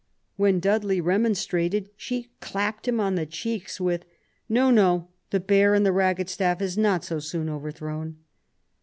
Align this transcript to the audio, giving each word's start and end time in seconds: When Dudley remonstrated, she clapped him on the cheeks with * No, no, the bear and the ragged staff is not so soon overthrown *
When 0.35 0.59
Dudley 0.59 0.99
remonstrated, 0.99 1.91
she 1.95 2.31
clapped 2.39 2.87
him 2.87 2.99
on 2.99 3.13
the 3.13 3.27
cheeks 3.27 3.79
with 3.79 4.03
* 4.31 4.49
No, 4.59 4.71
no, 4.71 5.09
the 5.29 5.39
bear 5.39 5.75
and 5.75 5.85
the 5.85 5.91
ragged 5.93 6.27
staff 6.27 6.59
is 6.59 6.75
not 6.75 7.03
so 7.05 7.19
soon 7.19 7.47
overthrown 7.47 8.17
* 8.21 8.27